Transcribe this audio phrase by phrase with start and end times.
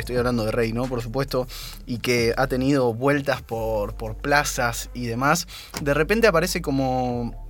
[0.00, 0.86] estoy hablando de Rey, ¿no?
[0.86, 1.46] Por supuesto,
[1.86, 5.46] y que ha tenido vueltas por, por plazas y demás,
[5.82, 7.44] de repente aparece como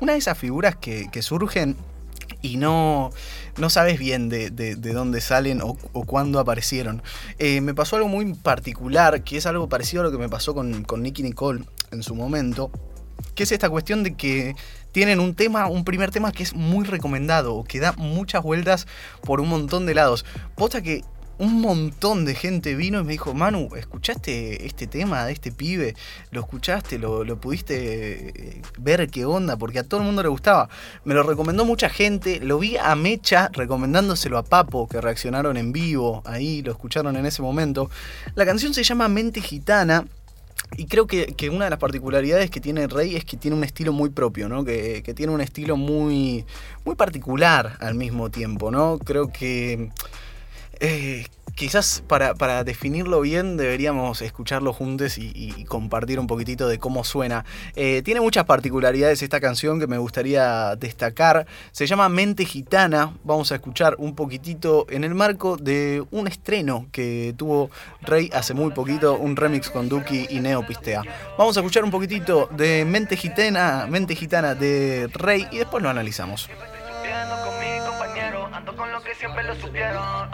[0.00, 1.76] una de esas figuras que, surgen
[2.42, 3.10] y no,
[3.56, 7.02] no sabes bien de, dónde salen o, cuándo aparecieron.
[7.38, 10.54] Eh, me pasó algo muy particular, que es algo parecido a lo que me pasó
[10.54, 12.70] con, con Nicky Nicole en su momento,
[13.34, 14.54] que es esta cuestión de que
[14.92, 18.86] tienen un tema, un primer tema que es muy recomendado, que da muchas vueltas
[19.22, 20.24] por un montón de lados.
[20.54, 21.02] Posta que
[21.38, 25.94] un montón de gente vino y me dijo, Manu, ¿escuchaste este tema de este pibe?
[26.30, 26.98] ¿Lo escuchaste?
[26.98, 29.56] ¿Lo, pudiste eh, ver qué onda?
[29.56, 30.68] Porque a todo el mundo le gustaba.
[31.04, 32.40] Me lo recomendó mucha gente.
[32.40, 36.22] Lo vi a Mecha recomendándoselo a Papo, que reaccionaron en vivo.
[36.24, 37.90] Ahí lo escucharon en ese momento.
[38.34, 40.06] La canción se llama Mente Gitana.
[40.76, 43.92] Y creo que, una de las particularidades que tiene Rey es que tiene un estilo
[43.92, 44.64] muy propio, ¿no?
[44.64, 46.44] Que, que tiene un estilo muy,
[46.84, 48.98] muy particular al mismo tiempo, ¿no?
[48.98, 49.90] Creo que
[50.80, 57.44] eh, quizás para, definirlo bien deberíamos escucharlo juntos y, compartir un poquitito de cómo suena.
[57.74, 61.46] Eh, tiene muchas particularidades esta canción que me gustaría destacar.
[61.72, 63.16] Se llama Mente Gitana.
[63.24, 67.70] Vamos a escuchar un poquitito en el marco de un estreno que tuvo
[68.02, 71.02] Rey hace muy poquito, un remix con Duki y Neo Pistea.
[71.38, 75.88] Vamos a escuchar un poquitito de Mente Gitana, Mente Gitana de Rey y después lo
[75.88, 76.48] analizamos
[78.72, 80.30] con lo que siempre lo supieron.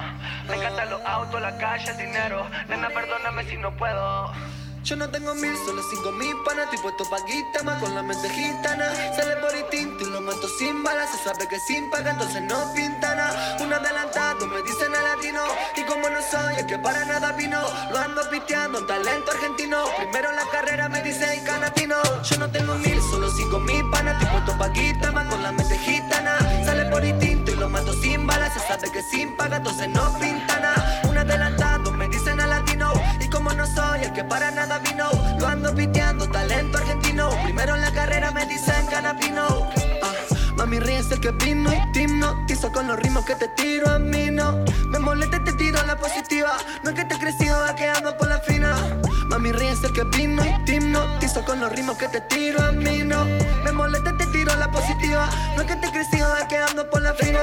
[0.48, 2.47] Me encantan los autos, la calle, el dinero.
[2.69, 4.33] Nena, perdóname si no puedo.
[4.83, 6.64] Yo no tengo mil, solo cinco mil panas.
[6.64, 8.86] Estoy puesto pa' más con la mente gitana.
[9.14, 11.11] Sale por instinto y lo mato sin balas.
[11.11, 13.56] Se sabe que sin paga, entonces no pintana.
[13.61, 15.42] Un adelantado me dicen a latino.
[15.77, 19.84] Y como no soy el que para nada vino, lo ando piteando, un talento argentino.
[19.98, 21.97] Primero en la carrera me dicen canatino.
[22.23, 24.14] Yo no tengo mil, solo cinco mil panas.
[24.14, 26.39] Estoy puesto pa' más con la mente gitana.
[26.64, 27.39] Sale por instinto
[28.01, 28.53] sin balas.
[28.55, 31.01] Se sabe que sin paga, entonces no pintana.
[31.09, 32.92] Un adelantado me dicen a latino.
[33.20, 35.09] Y como no soy el que para nada vino.
[35.39, 37.31] Lo ando piteando, talento argentino.
[37.45, 39.70] Primero en la carrera me dicen canapino.
[40.02, 40.13] Ah,
[40.57, 43.98] mami ríes el que vino y te hipnotizo con los ritmos que te tiro a
[43.98, 44.64] mí, no.
[44.89, 46.57] Me molesta te tiro la positiva.
[46.83, 47.57] No es que te he crecido
[47.97, 48.74] ando por la fina.
[49.29, 52.73] Mami ríes el que vino y te hipnotizo con los ritmos que te tiro a
[52.73, 53.24] mí, no.
[53.64, 55.29] Me molesta te tiro la positiva.
[55.55, 56.27] No es que te he crecido
[56.69, 57.39] ando por la fina.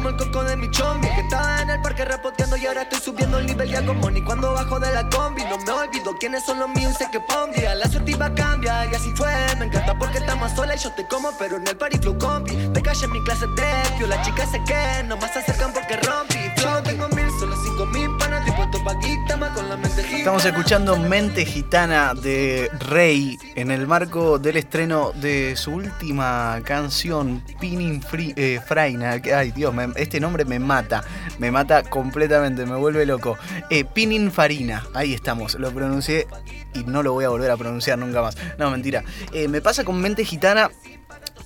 [0.00, 1.08] Como el coco de mi chombi.
[1.08, 4.22] Que estaba en el parque repoteando y ahora estoy subiendo el nivel ya como ni
[4.22, 5.42] cuando bajo de la combi.
[5.44, 7.74] No me olvido quiénes son los míos y sé que pon día.
[7.74, 9.30] La suerte iba a cambiar y así fue.
[9.58, 12.52] Me encanta porque estamos sola y yo te como, pero en el party flow combi.
[12.72, 14.06] Te calle en mi clase de pio.
[14.06, 16.38] Las chicas sé que no más se acercan porque rompí.
[16.62, 18.29] Yo tengo mil, solo cinco mil panas.
[20.12, 27.42] Estamos escuchando Mente Gitana de Rey en el marco del estreno de su última canción,
[27.60, 29.20] Pinning eh, Fraina.
[29.34, 31.02] Ay, Dios, este nombre me mata.
[31.38, 33.38] Me mata completamente, me vuelve loco.
[33.70, 33.84] Eh,
[34.30, 35.54] Farina, ahí estamos.
[35.54, 36.26] Lo pronuncié
[36.74, 38.36] y no lo voy a volver a pronunciar nunca más.
[38.58, 39.04] No, mentira.
[39.32, 40.70] Eh, me pasa con Mente Gitana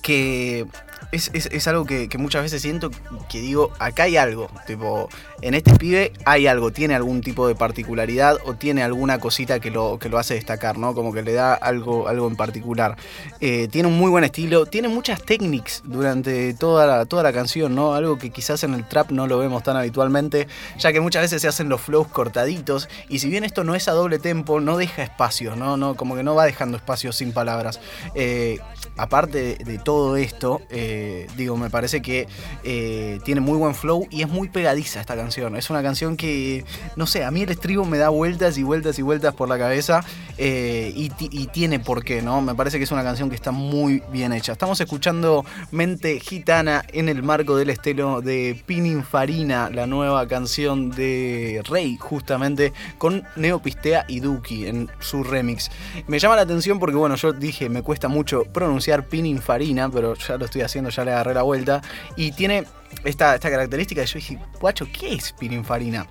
[0.03, 0.67] que
[1.13, 2.91] es, algo que, muchas veces siento
[3.29, 5.09] que digo, acá hay algo, tipo,
[5.43, 9.71] en este pibe hay algo, tiene algún tipo de particularidad o tiene alguna cosita que
[9.71, 10.95] lo, que lo hace destacar, ¿no?
[10.95, 12.97] Como que le da algo, algo en particular.
[13.41, 17.75] Eh, tiene un muy buen estilo, tiene muchas técnicas durante toda la, toda la canción,
[17.75, 17.95] ¿no?
[17.95, 20.49] Algo que quizás en el trap no lo vemos tan habitualmente,
[20.79, 23.89] ya que muchas veces se hacen los flows cortaditos y si bien esto no es
[23.89, 25.77] a doble tempo, no deja espacio, ¿no?
[25.77, 27.81] no como que no va dejando espacio sin palabras.
[28.15, 28.59] Eh,
[28.97, 32.29] aparte de, todo esto, eh, digo, me parece que
[32.63, 35.57] eh, tiene muy buen flow y es muy pegadiza esta canción.
[35.57, 36.65] Es una canción que,
[36.97, 39.59] no sé, a mí el estribo me da vueltas y vueltas y vueltas por la
[39.59, 40.05] cabeza
[40.39, 41.11] eh, y,
[41.55, 42.41] tiene por qué, ¿no?
[42.41, 44.53] Me parece que es una canción que está muy bien hecha.
[44.53, 51.63] Estamos escuchando Mente Gitana en el marco del estelo de Pininfarina, la nueva canción de
[51.69, 55.71] Rey, justamente, con Neopistea y Duki en su remix.
[56.09, 60.37] Me llama la atención porque, bueno, yo dije, me cuesta mucho pronunciar Pininfarina, pero ya
[60.37, 61.83] lo estoy haciendo, ya le agarré la vuelta.
[62.17, 62.65] Y tiene
[63.05, 64.03] esta, esta característica.
[64.03, 66.07] Y yo dije, guacho, ¿qué es Pininfarina?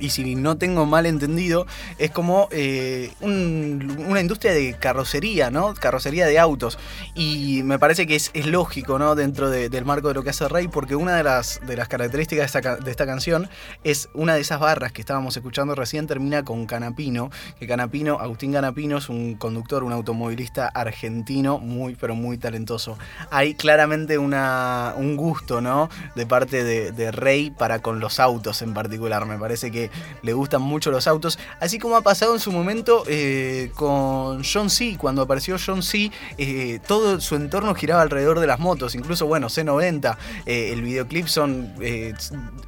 [0.00, 1.66] Y si no tengo mal entendido,
[1.98, 5.74] es como eh, una industria de carrocería, ¿no?
[5.74, 6.78] Carrocería de autos.
[7.14, 9.14] Y me parece que es, lógico, ¿no?
[9.14, 12.52] Dentro del marco de lo que hace Rey, porque una de las, de las características
[12.52, 13.48] de esta, canción
[13.84, 18.52] es una de esas barras que estábamos escuchando recién, termina con Canapino, que Canapino, Agustín
[18.52, 22.98] Canapino es un conductor, un automovilista argentino, muy, pero muy talentoso.
[23.30, 25.88] Hay claramente una, un gusto, ¿no?
[26.14, 29.26] De parte de, de Rey para con los autos en particular.
[29.26, 29.90] Me parece que
[30.22, 34.70] le gustan mucho los autos, así como ha pasado en su momento eh, con John
[34.70, 34.96] C.
[34.98, 39.48] Cuando apareció John C., eh, todo su entorno giraba alrededor de las motos, incluso, bueno,
[39.48, 40.16] C90,
[40.46, 41.74] eh, el videoclip son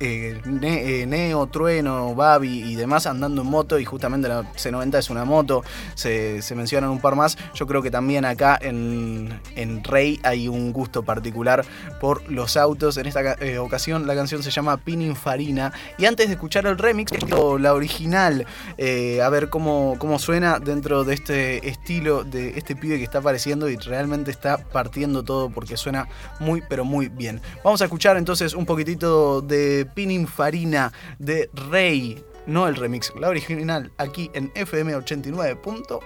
[0.00, 5.62] Neo, Trueno, Babi y demás andando en moto, y justamente la C90 es una moto,
[5.94, 10.73] se, mencionan un par más, yo creo que también acá en, en Rey hay un
[10.73, 11.64] gusto particular
[12.00, 16.67] por los autos, en esta ocasión la canción se llama Pininfarina, y antes de escuchar
[16.67, 17.12] el remix,
[17.60, 18.46] la original,
[18.78, 23.69] a ver cómo, cómo suena dentro de este estilo de este pibe que está apareciendo
[23.69, 26.08] y realmente está partiendo todo porque suena
[26.40, 27.40] muy pero muy bien.
[27.62, 33.92] Vamos a escuchar entonces un poquitito de Pininfarina de Rey, no el remix, la original
[33.96, 36.00] aquí en FM 89.1.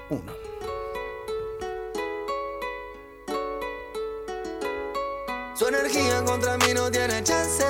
[5.57, 7.65] Su energía contra mí no tiene chance.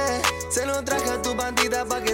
[0.48, 2.13] Se lo traje a tu bandita pa' quedarse.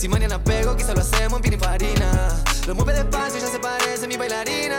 [0.00, 2.42] Si mañana pego, quizá lo hacemos en farina.
[2.66, 4.78] Lo mueve despacio, ya se parece mi bailarina.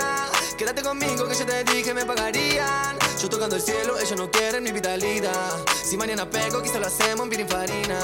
[0.57, 2.97] Quédate conmigo que yo te dije me pagarían.
[3.21, 5.63] Yo tocando el cielo, ellos no quieren mi vitalidad.
[5.83, 7.99] Si mañana pego, quizá lo hacemos en farina.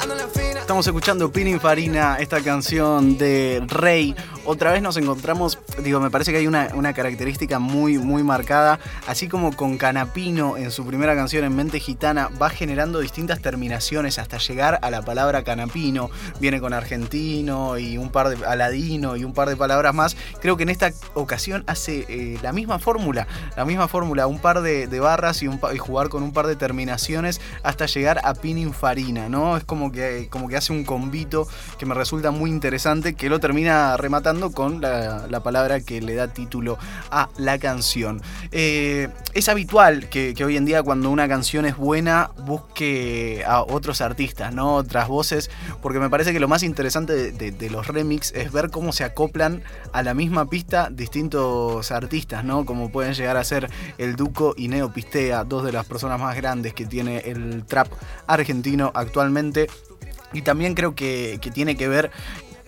[0.00, 0.60] Ando en la fina.
[0.60, 4.14] Estamos escuchando Pininfarina, esta canción de Rey.
[4.48, 8.78] Otra vez nos encontramos, digo, me parece que hay una, una, característica muy, muy marcada.
[9.08, 14.20] Así como con Canapino en su primera canción en Mente Gitana va generando distintas terminaciones
[14.20, 16.10] hasta llegar a la palabra Canapino.
[16.38, 20.16] Viene con argentino y un par de aladino y un par de palabras más.
[20.40, 23.26] Creo que en esta ocasión hace eh, la misma fórmula,
[23.56, 27.86] la misma fórmula, un par de, barras y, jugar con un par de terminaciones hasta
[27.86, 29.56] llegar a Pininfarina, ¿no?
[29.56, 33.40] Es como que, como que hace un convito que me resulta muy interesante que lo
[33.40, 36.78] termina rematando con la, palabra que le da título
[37.10, 38.20] a la canción.
[38.52, 44.00] Eh, es habitual que, hoy en día cuando una canción es buena busque a otros
[44.00, 44.76] artistas, ¿no?
[44.76, 45.50] Otras voces,
[45.82, 49.62] porque me parece que lo más interesante de, los remix es ver cómo se acoplan
[49.92, 52.64] a la misma pista distintos artistas, ¿no?
[52.64, 56.36] Como pueden llegar a ser el Duco y Neo Pistea, dos de las personas más
[56.36, 57.88] grandes que tiene el trap
[58.26, 59.68] argentino actualmente.
[60.32, 62.10] Y también creo que, que, tiene que ver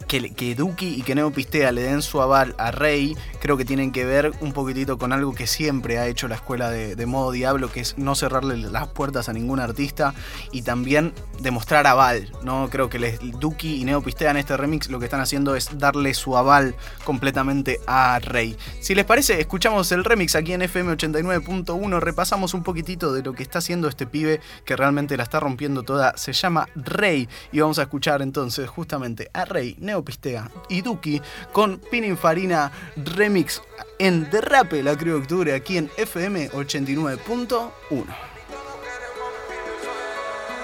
[0.08, 3.64] que, que Duki y que Neo Pistea le den su aval a Rey, creo que
[3.64, 7.30] tienen que ver un poquitito con algo que siempre ha hecho la escuela de, modo
[7.30, 10.14] Diablo, que es no cerrarle las puertas a ningún artista
[10.50, 12.32] y también demostrar aval.
[12.42, 12.68] ¿no?
[12.70, 15.78] Creo que les, Duki y Neo Pistea en este remix lo que están haciendo es
[15.78, 16.74] darle su aval
[17.04, 18.56] completamente a Rey.
[18.80, 23.34] Si les parece, escuchamos el remix aquí en FM 89.1, repasamos un poquitito de lo
[23.34, 26.16] que está haciendo este pibe que realmente la está rompiendo toda.
[26.16, 31.20] Se llama Rey y vamos a escuchar entonces justamente a Rey, Neo Pistea y Duki
[31.52, 33.62] con Pininfarina Remix
[33.98, 38.28] en Derrape la Creo Octubre aquí en FM 89.1.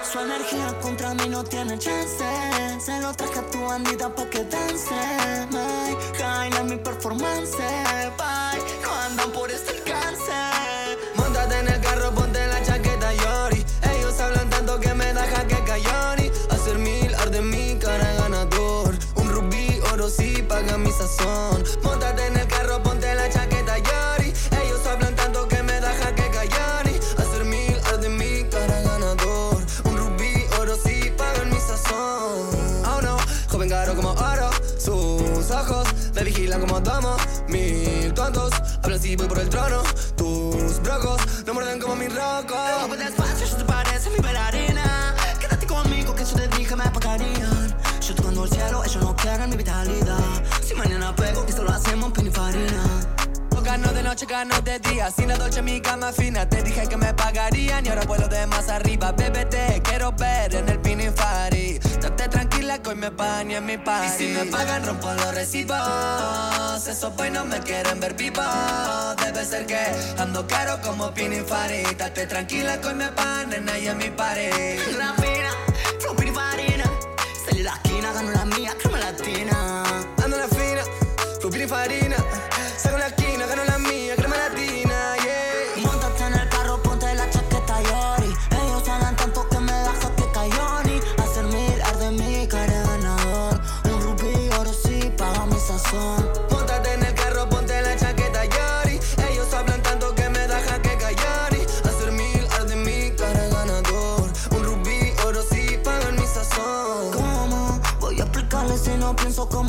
[0.03, 2.23] Su energía contra mí no tiene chance.
[2.79, 4.95] Se lo traje a tu bandita pa' que dance.
[5.51, 7.57] My, cae mi performance.
[8.17, 8.44] Bye,
[33.67, 34.49] no, caro como oro.
[34.77, 37.15] Sus ojos me vigilan como tomo.
[37.47, 38.51] Mil tontos
[38.83, 39.81] hablan si voy por el trono.
[40.15, 42.55] Tus brocos no muerden como mi roco.
[42.97, 45.15] despacio, yo te parece mi bailarina.
[45.39, 47.75] Quédate conmigo que yo te dije me pagarían.
[48.01, 50.43] Yo tocando el cielo, ellos no quieren mi vitalidad.
[50.61, 53.14] Si mañana pego, esto lo hacemos en farina.
[53.65, 55.09] Gano de noche, gano de día.
[55.09, 56.47] Sin la dolce, mi cama fina.
[56.47, 59.11] Te dije que me pagarían y ahora vuelo de más arriba.
[59.11, 61.79] Bebé, te quiero ver en el Pininfari.
[61.99, 64.07] Date tranquila que hoy me pagan y en mi party.
[64.07, 66.87] Y si me pagan, rompo los recibos.
[66.87, 68.43] Esos boy no me quieren ver vivo.
[69.23, 69.79] Debe ser que
[70.19, 71.83] ando caro como Pininfari.
[71.97, 74.41] Date tranquila que hoy me pagan en en mi party.
[74.97, 75.49] La fina,
[75.99, 76.83] from Pininfarina.
[77.63, 79.83] la esquina, gano la mía, crema latina.
[80.23, 80.83] Ando la fina,
[81.41, 82.15] rupina y farina.
[82.77, 83.24] Saco la esquina,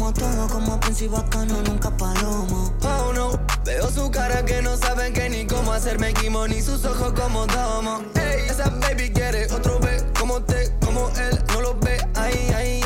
[0.06, 0.48] como todo.
[0.48, 2.72] Como príncipe bacano, nunca palomo.
[2.82, 3.32] Oh no,
[3.64, 7.46] veo su cara que no saben que ni cómo hacerme quimo, ni sus ojos como
[7.46, 8.02] domo.
[8.14, 11.98] Ey, esa baby quiere otro ve como te, como él, no lo ve.
[12.14, 12.86] Ay, ay.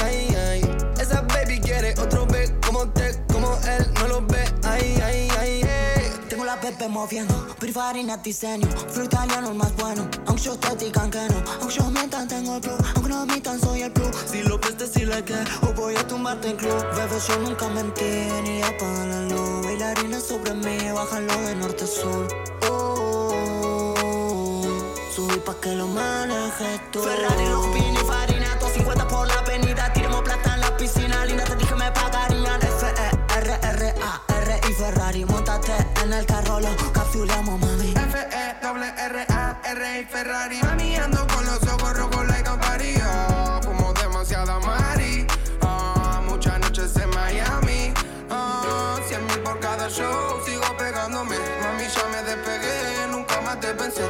[6.81, 7.35] Pepe moviendo,
[7.75, 10.09] farina diseño, flow italiano el más bueno.
[10.25, 13.61] Aunque yo te digan que no, aunque yo mientan tengo el plus, aunque no mientan
[13.61, 14.17] soy el plus.
[14.25, 16.83] Si lo ves decirle que, o voy a tumbarte en club.
[16.97, 18.03] Bebé, yo nunca mentí,
[18.45, 19.67] ni apagan la luz.
[20.27, 22.29] Sobre mí, bájalo de norte a sur.
[25.15, 27.03] Subí pa' que lo manejes tú.
[27.03, 29.93] Ferrari, Lupini, farina, 250 por la avenida.
[36.21, 36.69] El carro, lo
[37.43, 37.95] mami.
[37.97, 40.61] F-E-R-R-A-R y Ferrari.
[40.63, 42.59] Mami ando con los ojos rojos like a
[43.63, 45.27] Fumo demasiada mari.
[45.63, 47.93] Ah, Muchas noches en Miami.
[48.31, 51.37] Ah, Cien mil por cada show Sigo pegándome.
[51.63, 54.03] Mami ya me despegué Nunca más te pensé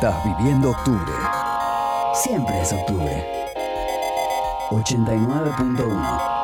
[0.00, 1.12] Estás viviendo octubre.
[2.14, 3.26] Siempre es octubre.
[4.70, 6.37] 89.1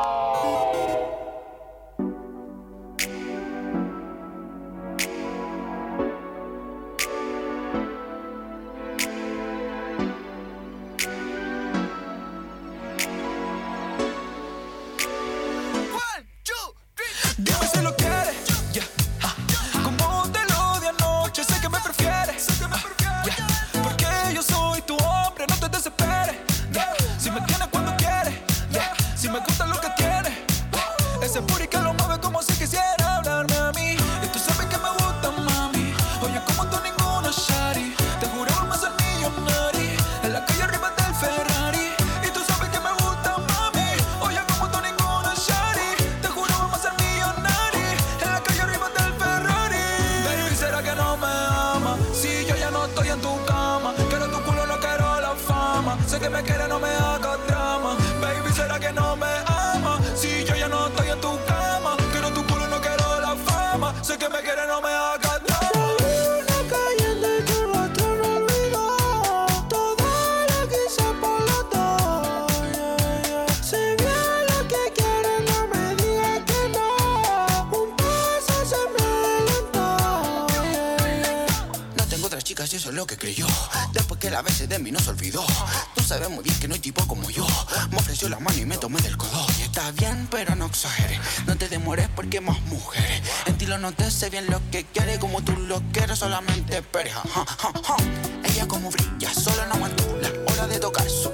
[82.73, 83.45] eso es lo que creyó.
[83.93, 85.45] Después que la veces de mí no se olvidó.
[85.93, 87.45] Tú sabes muy bien que no hay tipo como yo.
[87.91, 89.45] Me ofreció la mano y me tomé del codo.
[89.59, 91.19] Y está bien, pero no exageres.
[91.45, 93.21] No te demores porque más mujeres.
[93.45, 95.19] En ti lo noté, sé bien lo que quiere.
[95.19, 97.13] Como tú lo quieres, solamente esperes.
[97.13, 97.97] Ja, ja, ja, ja.
[98.43, 101.31] Ella como brilla, solo no aguanto la hora de tocar su.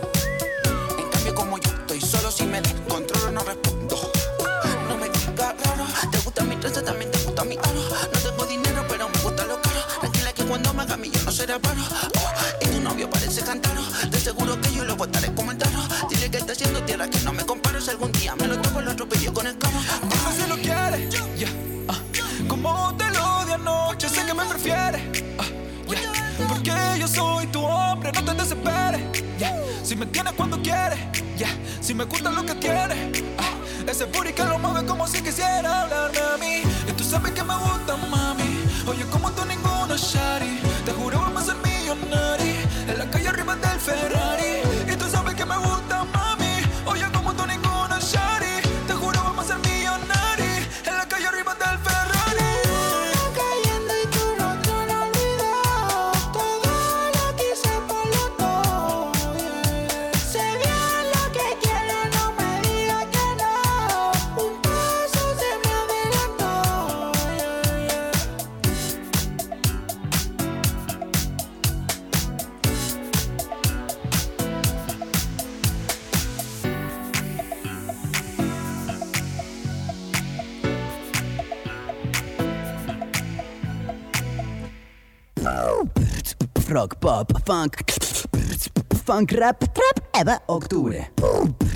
[0.98, 4.12] En cambio, como yo estoy solo, si me descontrolo, no respondo.
[4.88, 7.21] No me digas raro, te gusta mi trenza, también te
[12.62, 13.82] y tu novio parece cantaro.
[14.10, 15.80] De seguro que yo lo voy a estar comentando.
[16.10, 17.82] Dile que está haciendo tierra, que no me comparo.
[17.82, 19.82] Si algún día me lo toco, lo atropello con el cama.
[20.02, 21.50] Dime si lo quieres, yeah,
[21.90, 21.98] ah.
[22.48, 25.02] Como te lo di anoche, sé que me prefieres,
[25.40, 25.46] ah.
[26.48, 29.02] Porque yo soy tu hombre, no te desesperes.
[29.84, 31.00] Si me tienes cuando quieres.
[31.82, 33.90] Si me gusta lo que tienes, ah.
[33.90, 36.62] Ese booty que lo mueve como si quisiera hablarme a mí.
[36.88, 38.64] Y tú sabes que me gusta, mami.
[38.88, 40.62] Oye, como tú ninguna shari.
[40.86, 41.20] Te juro
[41.92, 44.31] En la calle arriba del Ferrari.
[86.82, 87.84] Rock, pop, funk,
[89.06, 91.71] funk, rap, trap, Eva, octubre.